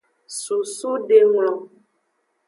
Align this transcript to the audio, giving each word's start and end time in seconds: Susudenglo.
Susudenglo. 0.41 1.49